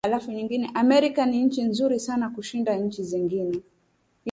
Amerika 0.73 1.25
ni 1.25 1.43
nchi 1.43 1.63
nzuri 1.63 1.99
sana 1.99 2.29
kushinda 2.29 2.75
nchi 2.75 3.03
zingine 3.03 3.61